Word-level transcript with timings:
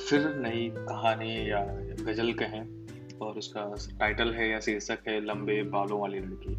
कहानी 0.00 1.50
या 1.50 1.60
गज़ल 2.00 2.32
कहें, 2.32 2.62
और 3.18 3.38
उसका 3.38 3.74
टाइटल 4.00 4.32
है 4.34 4.50
या 4.50 4.60
शीर्षक 4.60 4.98
है, 5.08 5.24
लंबे 5.24 5.62
बालों 5.62 6.00
वाली 6.00 6.18
लड़की। 6.18 6.54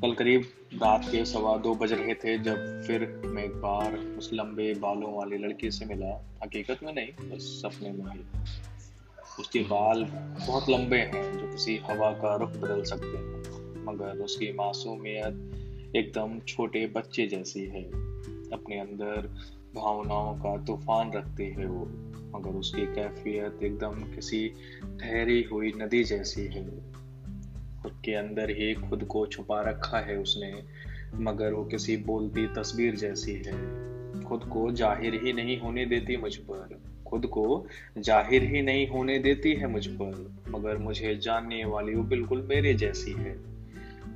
कल 0.00 0.14
करीब 0.14 0.42
रात 0.74 1.04
के 1.04 1.24
सवा 1.24 1.56
दो 1.56 1.74
बज 1.74 1.92
रहे 1.92 2.14
थे, 2.14 2.38
जब 2.38 2.82
फिर 2.86 3.22
मैं 3.26 3.44
एक 3.44 3.54
बार 3.54 3.96
उस 3.96 4.30
लंबे 4.34 4.74
बालों 4.74 5.14
वाली 5.14 5.38
लड़की 5.38 5.70
से 5.70 5.84
मिला। 5.84 6.38
हकीकत 6.44 6.78
में 6.82 6.92
नहीं, 6.92 7.30
बस 7.30 7.40
सपने 7.40 7.92
में 7.92 8.12
ही 8.12 8.20
उसके 9.40 9.58
बाल 9.58 10.04
बहुत 10.46 10.68
लंबे 10.70 10.96
हैं, 10.96 11.38
जो 11.38 11.52
किसी 11.52 11.76
हवा 11.76 12.12
का 12.12 12.36
रुख 12.36 12.50
बदल 12.50 12.82
सकते 12.82 13.06
हैं, 13.06 13.42
मगर 13.84 14.18
उसकी 14.18 14.52
मासूमियत 14.52 15.94
एकदम 15.96 16.40
छोटे 16.40 16.86
बच्चे 16.86 17.26
जैसी 17.26 17.60
है। 17.60 17.84
अपने 18.52 18.80
अंदर 18.80 19.36
भावनाओं 19.74 20.34
का 20.34 20.56
तूफ़ान 20.64 21.12
रखती 21.12 21.44
है 21.50 21.66
वो, 21.66 21.84
मगर 22.34 22.50
उसकी 22.50 22.86
कैफियत 22.86 23.62
एकदम 23.62 24.02
किसी 24.14 24.48
ठहरी 25.00 25.42
हुई 25.42 25.72
नदी 25.76 26.04
जैसी 26.04 26.46
है। 26.46 26.64
खुद 27.82 27.92
के 28.04 28.14
अंदर 28.14 28.50
ही 28.50 28.74
खुद 28.74 29.04
को 29.04 29.26
छुपा 29.26 29.60
रखा 29.60 29.98
है 29.98 30.16
उसने, 30.18 30.52
मगर 31.14 31.52
वो 31.52 31.64
किसी 31.64 31.96
बोलती 31.96 32.46
तस्वीर 32.46 32.96
जैसी 32.96 33.32
है। 33.46 33.52
खुद 34.22 34.44
को 34.44 34.70
ज़ाहिर 34.70 35.14
ही 35.24 35.32
नहीं 35.32 35.60
होने 35.60 35.86
देती 35.86 36.16
मुझ 36.16 36.36
पर। 36.36 36.82
खुद 37.06 37.26
को 37.26 37.66
ज़ाहिर 37.98 38.42
ही 38.42 38.62
नहीं 38.62 38.88
होने 38.88 39.18
देती 39.18 39.52
है 39.52 39.66
मुझ 39.66 39.86
पर, 39.86 40.42
मगर 40.48 40.78
मुझे 40.78 41.14
जानने 41.16 41.64
वाली 41.64 41.94
वो 41.94 42.02
बिल्कुल 42.02 42.42
मेरे 42.42 42.74
जैसी 42.74 43.12
है। 43.12 43.36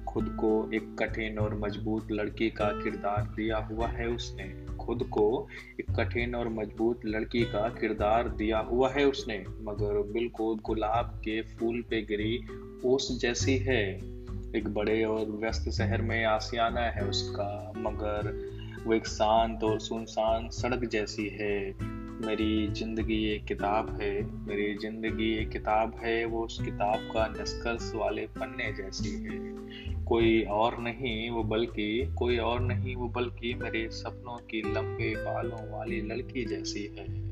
खुद 0.04 0.28
को 0.40 0.70
एक 0.74 0.96
कठिन 0.98 1.38
और 1.38 1.58
मज़बूत 1.58 2.12
लड़की 2.12 2.50
का 2.50 2.70
किरदार 2.82 3.22
दिया 3.36 3.56
हुआ 3.56 3.86
है 3.86 4.08
उसने। 4.08 4.44
खुद 4.88 5.02
को 5.02 5.48
एक 5.80 5.90
कठिन 6.00 6.34
और 6.34 6.48
मज़बूत 6.48 7.00
लड़की 7.04 7.42
का 7.42 7.68
किरदार 7.68 8.28
दिया 8.28 8.58
हुआ 8.58 8.90
है 8.90 9.04
उसने, 9.04 9.38
मगर 9.38 10.12
बिल्कुल 10.12 10.58
गुलाब 10.58 11.06
के 11.24 11.42
फूल 11.42 11.82
पे 11.82 12.02
गिरी 12.02 12.44
ओस 12.84 13.18
जैसी 13.20 13.56
है। 13.56 13.82
एक 14.56 14.68
बड़े 14.68 15.04
और 15.04 15.26
व्यस्त 15.26 15.70
शहर 15.70 16.02
में 16.02 16.24
आसियाना 16.24 16.80
है 16.80 17.04
उसका, 17.08 17.72
मगर 17.76 18.32
वो 18.86 18.94
एक 18.94 19.06
शांत 19.06 19.64
और 19.64 19.80
सुनसान 19.80 20.48
सड़क 20.48 20.84
जैसी 20.84 21.28
है। 21.28 21.74
मेरी 22.26 22.68
ज़िंदगी 22.68 23.24
एक 23.24 23.44
किताब 23.44 23.98
है, 24.02 24.12
मेरी 24.46 24.74
ज़िंदगी 24.74 25.32
एक 25.38 25.48
किताब 25.48 26.00
है, 26.04 26.24
वो 26.24 26.44
उस 26.44 26.60
किताब 26.64 26.98
का 26.98 27.26
निष्कर्ष 27.28 27.92
वाले 27.94 28.26
पन्ने 28.26 28.72
जैसी 28.72 29.10
है। 29.10 29.38
कोई 30.08 30.42
और 30.42 30.78
नहीं, 30.78 31.30
वो 31.30 31.42
बल्कि, 31.42 32.14
कोई 32.18 32.38
और 32.38 32.60
नहीं, 32.60 32.96
वो 32.96 33.08
बल्कि 33.08 33.54
मेरे 33.54 33.88
सपनों 33.90 34.36
की 34.36 34.62
लंबे 34.62 35.14
बालों 35.16 35.70
वाली 35.70 36.00
लड़की 36.00 36.44
जैसी 36.44 36.82
है। 36.98 37.28